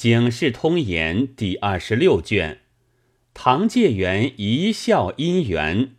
[0.00, 2.60] 警世通言第二十六卷，
[3.34, 5.94] 唐介元一笑姻缘。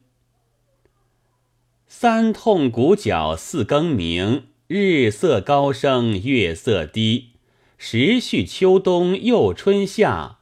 [1.85, 7.33] 三痛鼓角四更鸣，日色高升月色低。
[7.77, 10.40] 时序秋冬又春夏，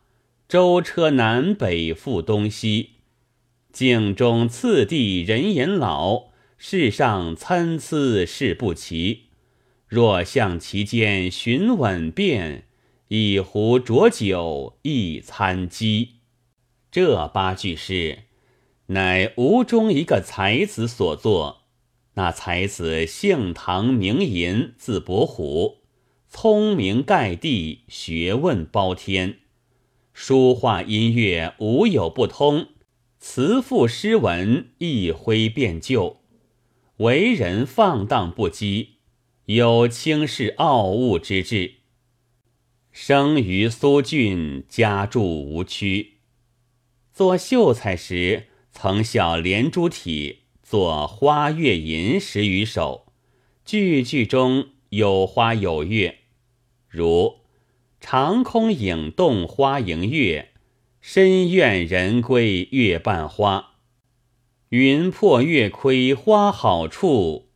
[0.47, 2.91] 舟车南北复东西。
[3.73, 9.23] 镜中次第人言老，世上参差事不齐。
[9.85, 12.63] 若向其间寻稳便。
[13.11, 16.17] 一壶浊酒一餐鸡，
[16.91, 18.25] 这八句诗，
[18.85, 21.63] 乃吴中一个才子所作。
[22.13, 25.77] 那才子姓唐名寅，字伯虎，
[26.27, 29.39] 聪明盖地，学问包天，
[30.13, 32.67] 书画音乐无有不通，
[33.17, 36.17] 词赋诗文一挥便就，
[36.97, 38.89] 为人放荡不羁，
[39.45, 41.78] 有轻视傲物之志。
[43.01, 46.15] 生于苏郡，家住吴区。
[47.13, 53.05] 做秀才时，曾效连珠体作《花月吟》十余首，
[53.63, 56.17] 句句中有花有月，
[56.89, 57.37] 如
[58.01, 60.49] “长空影动花迎月，
[60.99, 63.75] 深院人归月半花
[64.69, 67.47] ”，“云破月亏花好处，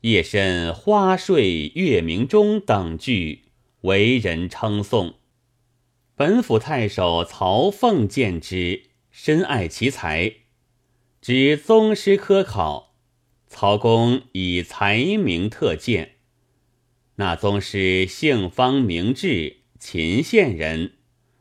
[0.00, 3.44] 夜深花睡月明中”等句。
[3.82, 5.14] 为人称颂，
[6.14, 10.34] 本府太守曹凤见之，深爱其才，
[11.22, 12.94] 知宗师科考，
[13.46, 16.16] 曹公以才名特荐。
[17.16, 20.94] 那宗师姓方名志，秦县人，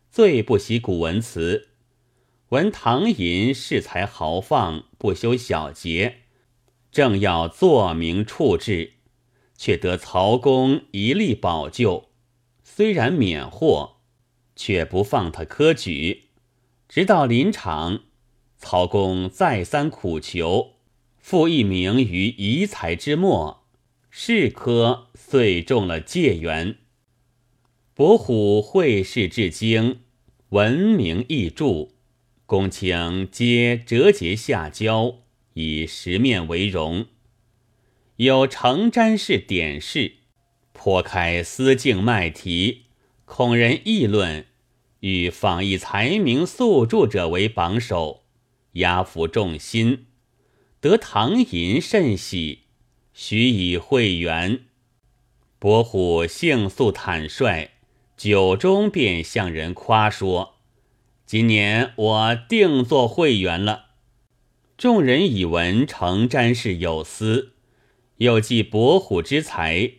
[0.09, 1.69] 最不习古文词。
[2.49, 6.21] 闻唐寅恃才豪放，不修小节，
[6.91, 8.93] 正要作名处置，
[9.57, 12.08] 却得曹公一力保救。
[12.79, 13.97] 虽然免祸，
[14.55, 16.29] 却不放他科举。
[16.87, 18.03] 直到临场，
[18.55, 20.75] 曹公再三苦求，
[21.17, 23.65] 复一名于遗才之末，
[24.09, 26.77] 是科遂中了解元。
[27.93, 29.99] 伯虎会试至今，
[30.51, 31.89] 闻名益著，
[32.45, 35.15] 公卿皆折节下交，
[35.55, 37.07] 以十面为荣。
[38.15, 40.18] 有成詹氏典事。
[40.79, 42.85] 剖开思境脉题，
[43.25, 44.45] 恐人议论，
[45.01, 48.23] 欲访一才名宿著者为榜首，
[48.73, 50.05] 压服众心。
[50.79, 52.59] 得唐寅甚喜，
[53.13, 54.61] 许以会员。
[55.59, 57.71] 伯虎性素坦率，
[58.15, 60.55] 酒中便向人夸说
[61.27, 63.87] ：“今年我定做会员了。”
[64.77, 67.51] 众人以闻成詹氏有司，
[68.19, 69.91] 又记伯虎之才。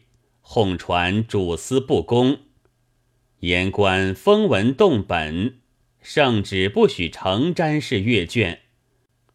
[0.52, 2.38] 哄传主司不公，
[3.38, 5.60] 言官封文动本，
[6.02, 8.62] 圣旨不许成詹氏阅卷。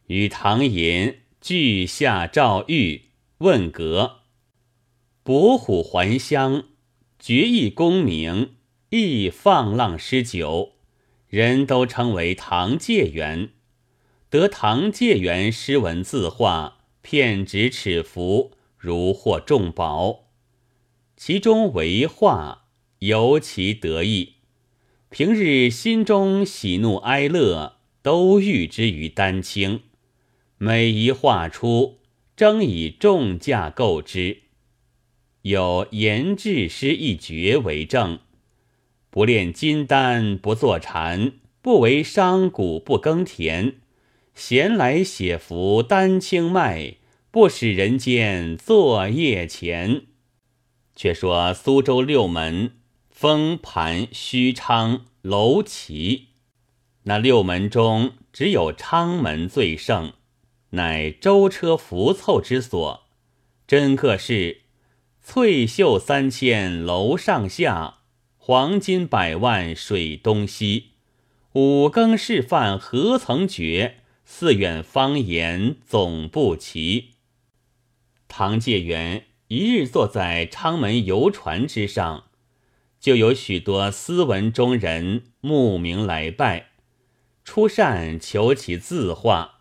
[0.08, 3.04] 与唐寅俱下诏谕
[3.38, 4.24] 问阁。
[5.24, 6.66] 伯虎还乡，
[7.18, 8.56] 决意功名，
[8.90, 10.74] 亦放浪诗酒，
[11.30, 13.52] 人都称为唐介元。
[14.30, 20.25] 得唐介元诗文字画，片纸尺幅，如获重宝。
[21.18, 22.66] 其中为画
[23.00, 24.34] 尤其得意，
[25.10, 29.82] 平日心中喜怒哀乐都寓之于丹青，
[30.58, 32.00] 每一画出，
[32.36, 34.40] 争以重价购之。
[35.44, 38.20] 有言志诗一绝为证：
[39.10, 43.76] 不炼金丹不坐禅，不为商贾不耕田，
[44.34, 46.96] 闲来写幅丹青卖，
[47.32, 50.08] 不使人间作业钱。
[50.96, 52.78] 却说苏州六门
[53.10, 56.30] 封盘虚昌楼齐，
[57.04, 60.14] 那六门中只有昌门最盛，
[60.72, 63.06] 乃舟车浮凑之所。
[63.68, 64.62] 真个是
[65.22, 68.00] 翠袖三千楼上下，
[68.38, 70.92] 黄金百万水东西。
[71.54, 73.98] 五更示范何曾觉？
[74.24, 77.12] 四远方言总不齐。
[78.28, 79.26] 唐介元。
[79.48, 82.24] 一日坐在昌门游船之上，
[83.00, 86.72] 就有许多斯文中人慕名来拜，
[87.44, 89.60] 出善求其字画。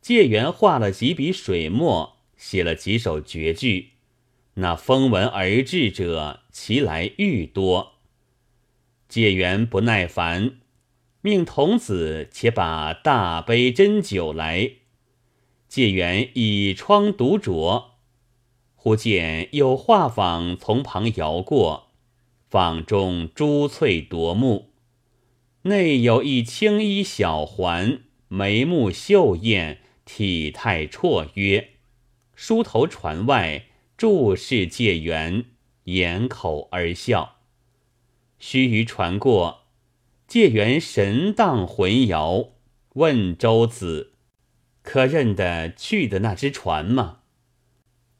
[0.00, 3.90] 介元画了几笔水墨，写了几首绝句，
[4.54, 7.96] 那风闻而至者，其来愈多。
[9.10, 10.58] 介元不耐烦，
[11.20, 14.70] 命童子且把大杯斟酒来。
[15.68, 17.89] 介元倚窗独酌。
[18.82, 21.88] 忽见有画舫从旁摇过，
[22.50, 24.70] 舫中珠翠夺目，
[25.64, 31.72] 内有一青衣小环，眉目秀艳，体态绰约，
[32.34, 33.66] 梳头船外
[33.98, 35.44] 注视介元，
[35.84, 37.36] 掩口而笑。
[38.38, 39.64] 须臾船过，
[40.26, 42.52] 介元神荡魂摇，
[42.94, 44.14] 问周子
[44.80, 47.18] ：“可认得去的那只船吗？”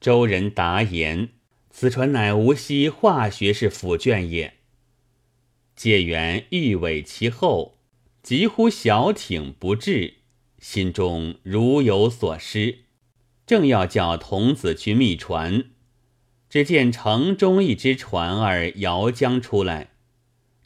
[0.00, 1.28] 周人答言
[1.70, 4.54] ：“此船乃无锡化学士府卷也。”
[5.76, 7.78] 介元欲尾其后，
[8.22, 10.14] 急呼小艇不至，
[10.58, 12.80] 心中如有所失，
[13.46, 15.64] 正要叫童子去觅船，
[16.48, 19.90] 只见城中一只船儿摇将出来。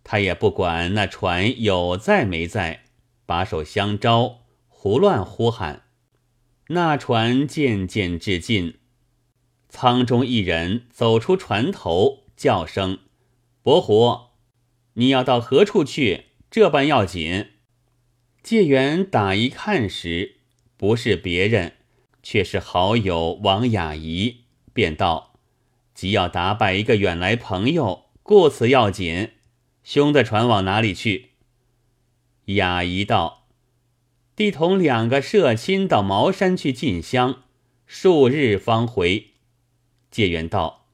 [0.04, 2.84] 他也不管那船有在没在，
[3.24, 5.84] 把手相招，胡乱呼喊。
[6.68, 8.78] 那船渐渐至近，
[9.74, 13.00] 舱中一人走出船头，叫声
[13.60, 14.28] ：“伯虎，
[14.92, 16.26] 你要到何处去？
[16.48, 17.48] 这般要紧。”
[18.40, 20.36] 介元打一看时，
[20.76, 21.72] 不是别人，
[22.22, 25.34] 却是好友王雅仪，便道
[25.92, 29.32] ：“即要打败一个远来朋友，故此要紧。”
[29.82, 31.30] 兄的船往哪里去？
[32.44, 33.48] 雅仪道
[34.36, 37.42] ：“弟同两个社亲到茅山去进香，
[37.88, 39.30] 数日方回。”
[40.14, 40.86] 介元道：“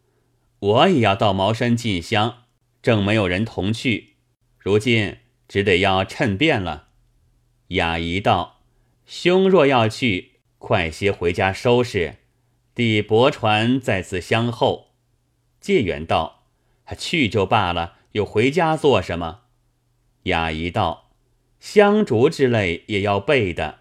[0.60, 2.44] 我也要到茅山进香，
[2.80, 4.14] 正没有人同去，
[4.56, 6.88] 如今只得要趁便了。”
[7.68, 8.62] 雅仪道
[9.04, 12.16] ：“兄若要去，快些回家收拾，
[12.74, 14.94] 弟泊船在此相候。”
[15.60, 16.44] 介元道
[16.96, 19.42] ：“去就罢了。”又回家做什么？
[20.22, 21.10] 雅仪道
[21.60, 23.80] ：“香烛之类也要备的。”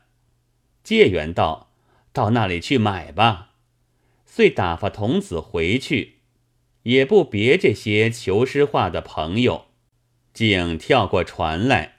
[0.84, 1.72] 介元道
[2.12, 3.46] ：“到那里去买吧。”
[4.40, 6.20] 遂打发童子回去，
[6.84, 9.66] 也不别这些求诗画的朋友，
[10.34, 11.96] 竟跳过船来，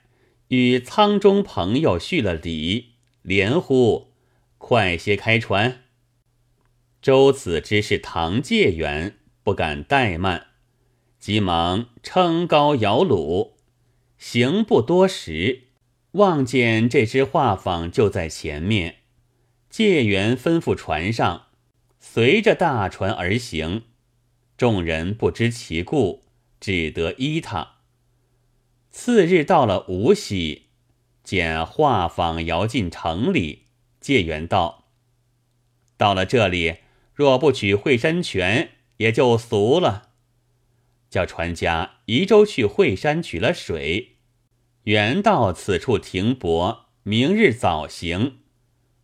[0.47, 4.13] 与舱中朋友叙了礼，连呼
[4.57, 5.83] ：“快些开船！”
[6.99, 10.47] 周子之是唐介元，不敢怠慢。
[11.19, 13.51] 急忙撑篙摇橹，
[14.17, 15.65] 行不多时，
[16.13, 18.95] 望见这只画舫就在前面。
[19.69, 21.49] 介元吩咐船上，
[22.03, 23.83] 随着大船而行。
[24.57, 26.23] 众人不知其故，
[26.59, 27.75] 只得依他。
[28.89, 30.63] 次日到了无锡，
[31.23, 33.67] 见画舫摇进城里，
[34.01, 34.89] 借缘道
[35.95, 36.77] ：“到了这里，
[37.13, 40.09] 若不取惠山泉，也就俗了。”
[41.09, 44.17] 叫船家移舟去惠山取了水，
[44.83, 48.39] 原到此处停泊，明日早行。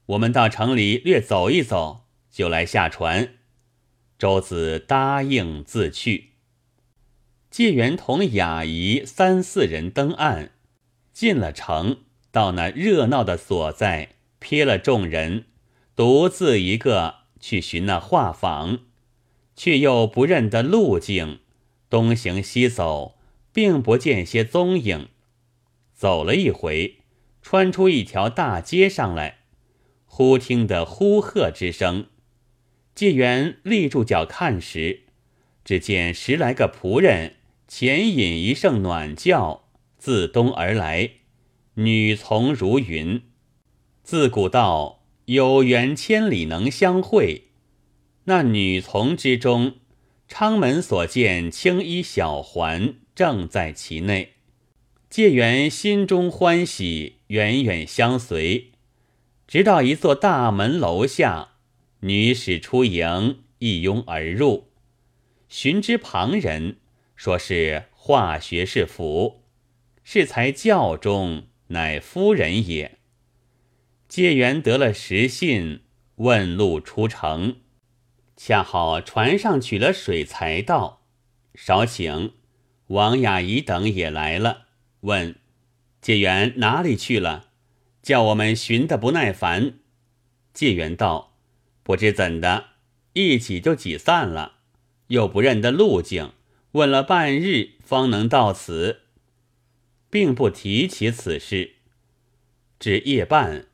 [0.07, 2.06] 我们到城里略走一走，
[2.37, 3.29] 就来下船。
[4.19, 6.33] 周子答应自去。
[7.49, 10.51] 介元同雅仪三四人登岸，
[11.11, 12.01] 进了城，
[12.31, 15.45] 到那热闹的所在，瞥了众人，
[15.95, 18.81] 独自一个去寻那画舫，
[19.55, 21.39] 却又不认得路径。
[21.89, 23.17] 东行西走，
[23.51, 25.09] 并不见些踪影。
[25.95, 26.97] 走了一回，
[27.41, 29.39] 穿出一条大街上来，
[30.05, 32.05] 忽听得呼喝之声。
[32.97, 35.01] 纪元立住脚看时，
[35.63, 37.35] 只见十来个仆人
[37.67, 39.65] 前引一声暖轿，
[39.99, 41.11] 自东而来，
[41.75, 43.21] 女从如云。
[44.01, 47.49] 自古道有缘千里能相会，
[48.23, 49.75] 那女从之中。
[50.27, 54.33] 昌门所见青衣小环正在其内，
[55.07, 58.71] 介元心中欢喜，远远相随，
[59.47, 61.51] 直到一座大门楼下，
[62.01, 64.69] 女使出迎，一拥而入。
[65.49, 66.77] 寻之旁人，
[67.15, 69.43] 说是化学士府，
[70.03, 72.99] 是才教中，乃夫人也。
[74.07, 75.81] 介元得了实信，
[76.15, 77.57] 问路出城。
[78.35, 81.01] 恰好船上取了水，才到。
[81.55, 82.35] 少请
[82.87, 84.67] 王雅仪等也来了，
[85.01, 85.35] 问
[85.99, 87.49] 介元哪里去了，
[88.03, 89.79] 叫我们寻得不耐烦。
[90.53, 91.36] 介元道
[91.87, 92.71] ：“不知怎的，
[93.13, 94.57] 一挤就挤散了，
[95.07, 96.33] 又不认得路径，
[96.73, 99.03] 问了半日方能到此，
[100.09, 101.75] 并不提起此事。
[102.77, 103.67] 至夜半，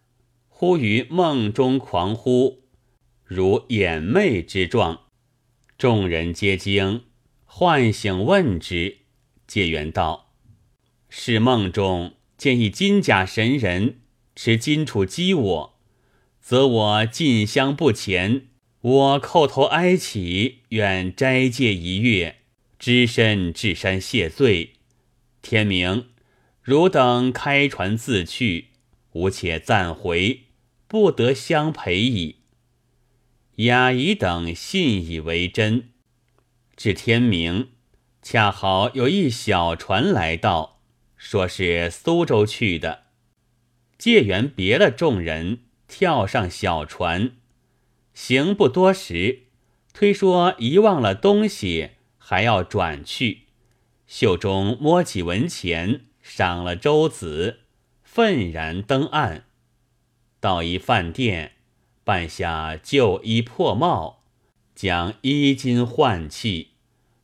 [0.48, 2.62] 忽于梦中狂呼。”
[3.26, 5.08] 如眼魅之状，
[5.80, 7.06] 众人皆惊，
[7.46, 8.98] 唤醒问之。
[9.48, 10.36] 解元道
[11.10, 14.02] ：“是梦中见一金甲神人
[14.36, 15.73] 持金杵击我，
[16.44, 18.48] 则我进香不前。
[18.82, 22.40] 我叩头哀乞，愿斋戒一月，
[22.78, 24.74] 只身至山谢罪。
[25.42, 26.10] 天明，
[26.62, 28.72] 汝等开船自去，
[29.14, 30.42] 吾且暂回，
[30.86, 32.40] 不得相陪矣。”
[33.64, 35.92] 雅仪等信以为真。
[36.76, 37.70] 至天明，
[38.22, 40.82] 恰好有一小船来到，
[41.16, 43.04] 说是苏州去的。
[43.98, 45.60] 介元别了众人，
[45.94, 47.34] 跳上小船，
[48.16, 49.44] 行不多时，
[49.94, 53.44] 推说遗忘了东西，还要转去。
[54.08, 57.60] 袖中摸起文钱，赏了舟子，
[58.02, 59.46] 愤然登岸，
[60.40, 61.52] 到一饭店。
[62.04, 64.24] 办下旧衣破帽，
[64.74, 66.72] 将衣襟换气，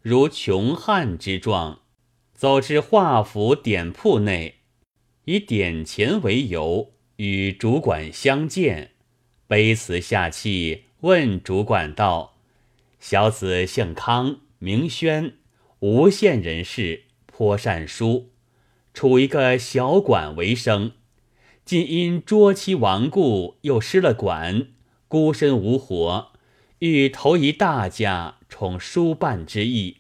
[0.03, 1.79] 如穷汉之状，
[2.35, 4.59] 走至画府点铺内，
[5.25, 8.91] 以点钱为由，与主管相见，
[9.49, 12.37] 卑辞下气，问主管道
[12.97, 15.33] ：“小子姓康，名轩，
[15.79, 18.29] 吴县人士，颇善书，
[18.93, 20.93] 处一个小馆为生。”
[21.65, 24.69] 今因捉妻亡故，又失了馆，
[25.09, 26.31] 孤身无活，
[26.77, 29.97] 欲投一大家宠书办之意，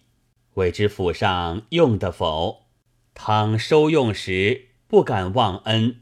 [0.53, 2.67] 未知府上用得否？
[3.13, 5.97] 倘收用时，不敢忘恩。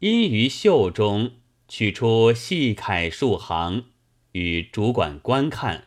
[0.00, 1.36] 因于袖中
[1.68, 3.86] 取出细楷数行，
[4.32, 5.86] 与主管观看。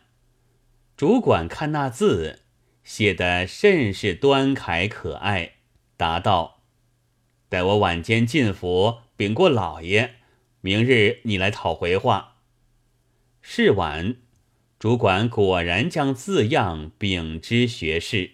[0.96, 2.40] 主管看那字，
[2.82, 5.52] 写得甚是端楷可爱，
[5.96, 6.62] 答道。
[7.48, 10.14] 待我晚间进府禀过老爷，
[10.60, 12.38] 明日你来讨回话。
[13.40, 14.16] 是晚，
[14.78, 18.32] 主管果然将字样禀知学士。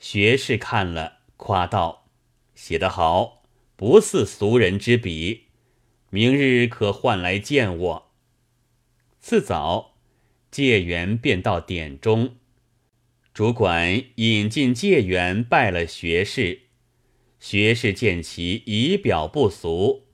[0.00, 2.08] 学士看了，夸道
[2.56, 3.37] ：“写得好，
[3.78, 5.44] 不似俗人之笔。
[6.10, 8.10] 明日可唤来见我。”
[9.22, 9.94] 次早，
[10.50, 12.34] 介元便到典中，
[13.32, 16.62] 主管引进介元拜了学士。
[17.38, 20.08] 学士见其仪表不俗，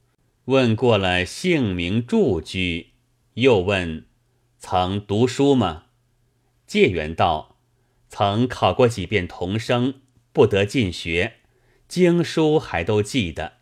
[0.45, 2.91] 问过了姓名住居，
[3.35, 4.05] 又问
[4.61, 5.85] ：“曾读书吗？”
[6.67, 7.57] 介元道
[8.11, 10.03] ：“曾考过几遍童生，
[10.35, 11.37] 不得进学，
[11.95, 13.59] 经书还都记得。”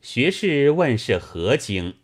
[0.00, 1.96] 学士问是何经？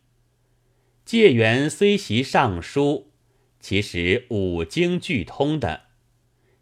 [1.07, 3.11] 介元虽习尚书，
[3.59, 5.85] 其实五经俱通的。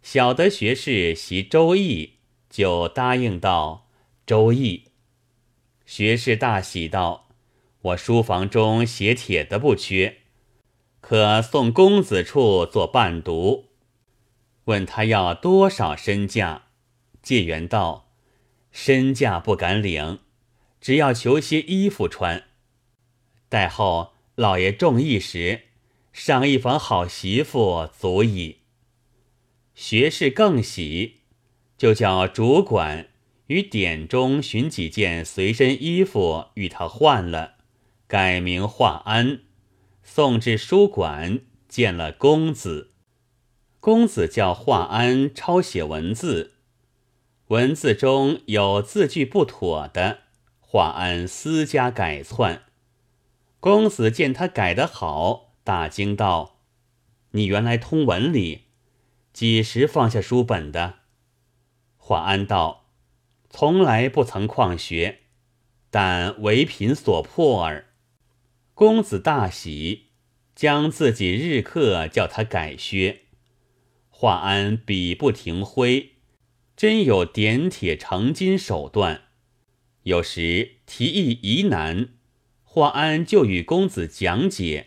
[0.04, 3.88] 晓得学士习周易，就答应道。
[4.24, 4.84] 周易，
[5.84, 7.28] 学士大喜道
[7.82, 10.18] ：“我书房中写帖的不缺，
[11.00, 13.64] 可送公子处做伴读。”
[14.66, 16.66] 问他要多少身价，
[17.20, 18.09] 介元道
[18.72, 20.20] ：“身价不敢领，
[20.80, 22.44] 只要求些衣服穿。
[23.48, 25.62] 待后老爷中意时，
[26.12, 28.58] 赏一房好媳妇足矣。”
[29.74, 31.20] 学士更喜，
[31.78, 33.08] 就叫主管。
[33.46, 37.54] 于典中寻几件随身衣服与他换了，
[38.06, 39.40] 改名华安，
[40.04, 42.92] 送至书馆见了公子。
[43.80, 46.49] 公子叫华安抄写文字，
[47.50, 50.20] 文字中有字句不妥的，
[50.60, 52.62] 华安私家改窜。
[53.58, 56.60] 公子见他改得好，大惊道
[57.32, 58.66] ：“你原来通文理，
[59.32, 61.00] 几时放下书本的？”
[61.98, 62.86] 华安道。
[63.48, 65.22] 从来不曾旷学，
[65.90, 67.86] 但为贫所迫耳。
[68.74, 70.10] 公子大喜，
[70.54, 73.22] 将自己日课叫他改削。
[74.08, 76.09] 华安笔不停挥，
[76.80, 79.24] 真有点铁成金手段。
[80.04, 82.14] 有时提议疑难，
[82.62, 84.86] 华安就与公子讲解。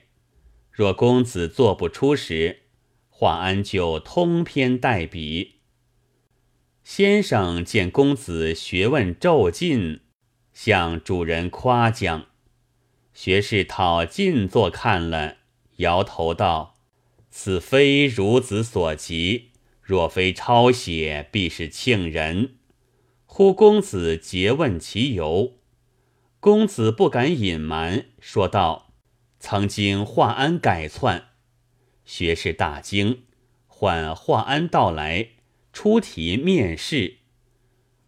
[0.71, 2.63] 若公子做不出时，
[3.09, 5.59] 华安就通篇代笔。
[6.83, 9.99] 先生见公子学问骤进，
[10.51, 12.25] 向主人夸奖。
[13.13, 15.37] 学士讨进坐看了，
[15.75, 16.73] 摇头道
[17.29, 19.51] ：“此非孺子所及，
[19.83, 22.55] 若非抄写，必是庆人。”
[23.27, 25.53] 呼公子诘问其由，
[26.39, 28.93] 公子不敢隐瞒，说道
[29.39, 31.29] ：“曾经华安改窜。”
[32.05, 33.23] 学士大惊，
[33.67, 35.29] 唤华安到来。
[35.71, 37.17] 出题面试，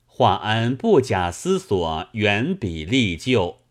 [0.06, 3.62] 华安不假思索，圆笔立就，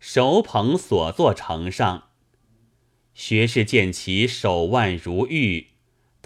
[0.00, 2.08] 手捧所作呈上。
[3.14, 5.68] 学士见其手腕如玉，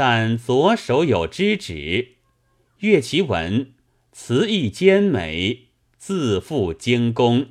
[0.01, 2.19] 但左手有知指，
[2.79, 3.73] 阅其文，
[4.13, 7.49] 词意兼美，字赋精工，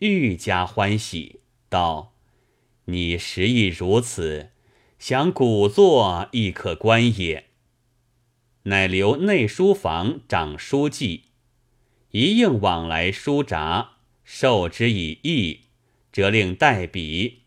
[0.00, 2.12] 愈加欢喜，道
[2.84, 4.50] ：“你实亦如此，
[4.98, 7.46] 想古作亦可观也。”
[8.64, 11.22] 乃留内书房掌书记，
[12.10, 15.60] 一应往来书札，授之以义，
[16.12, 17.44] 则令代笔。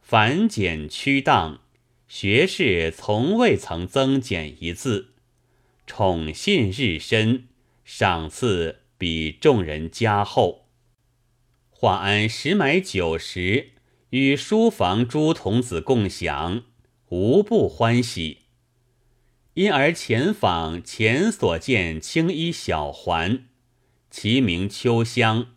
[0.00, 1.60] 繁简曲当，
[2.16, 5.14] 学士从未曾增减一字。
[5.84, 7.48] 宠信日深，
[7.84, 10.68] 赏赐比众人加厚。
[11.70, 13.70] 华安时买酒食，
[14.10, 16.62] 与书房诸童子共享，
[17.08, 18.42] 无不欢喜。
[19.54, 23.46] 因而前访前所见青衣小环，
[24.08, 25.48] 其名秋香，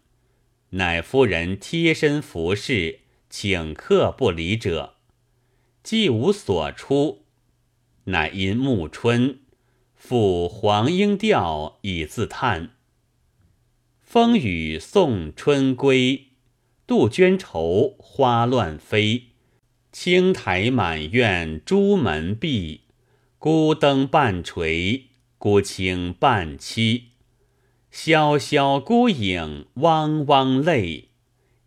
[0.71, 4.95] 乃夫人贴身服侍，请客不离者。
[5.89, 7.23] 既无所出，
[8.03, 9.39] 乃因暮春。
[9.95, 12.71] 赋黄莺调以自叹。
[14.01, 16.27] 风雨送春归，
[16.85, 19.27] 杜鹃愁花乱飞。
[19.93, 22.81] 青苔满院朱门闭，
[23.39, 25.05] 孤灯半垂，
[25.37, 27.03] 孤清半凄。
[27.89, 31.11] 萧萧孤影汪汪泪，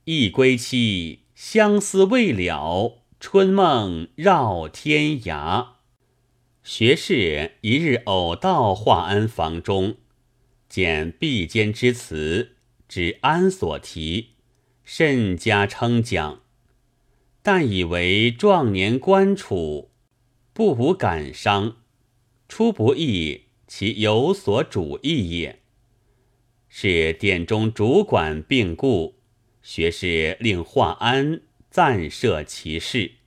[0.05, 5.73] 一归期，相思未了，春梦绕天涯。
[6.63, 9.97] 学士一日偶到华安房中，
[10.71, 12.57] 见壁间之词，
[12.89, 14.37] 指安所题，
[14.85, 16.41] 甚加称奖。
[17.43, 19.91] 但以为壮年官处，
[20.55, 21.77] 不无感伤。
[22.49, 25.61] 初不意其有所主意也。
[26.71, 29.17] 是殿中主管病故，
[29.61, 33.20] 学士令华安暂设其事。